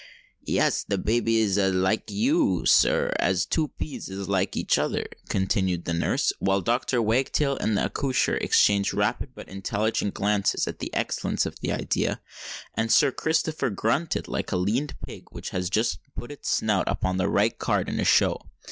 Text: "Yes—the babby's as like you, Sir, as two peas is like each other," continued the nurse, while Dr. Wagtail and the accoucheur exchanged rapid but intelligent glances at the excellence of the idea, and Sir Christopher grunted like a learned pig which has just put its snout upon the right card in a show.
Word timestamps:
"Yes—the 0.47 0.97
babby's 0.97 1.59
as 1.59 1.75
like 1.75 2.09
you, 2.09 2.65
Sir, 2.65 3.13
as 3.19 3.45
two 3.45 3.67
peas 3.77 4.09
is 4.09 4.27
like 4.27 4.57
each 4.57 4.79
other," 4.79 5.05
continued 5.29 5.85
the 5.85 5.93
nurse, 5.93 6.33
while 6.39 6.59
Dr. 6.59 6.99
Wagtail 7.03 7.55
and 7.57 7.77
the 7.77 7.85
accoucheur 7.87 8.33
exchanged 8.37 8.95
rapid 8.95 9.35
but 9.35 9.47
intelligent 9.47 10.15
glances 10.15 10.67
at 10.67 10.79
the 10.79 10.91
excellence 10.91 11.45
of 11.45 11.59
the 11.59 11.71
idea, 11.71 12.19
and 12.73 12.91
Sir 12.91 13.11
Christopher 13.11 13.69
grunted 13.69 14.27
like 14.27 14.51
a 14.51 14.57
learned 14.57 14.95
pig 15.05 15.25
which 15.29 15.51
has 15.51 15.69
just 15.69 15.99
put 16.15 16.31
its 16.31 16.49
snout 16.49 16.85
upon 16.87 17.17
the 17.17 17.29
right 17.29 17.59
card 17.59 17.87
in 17.87 17.99
a 17.99 18.03
show. 18.03 18.41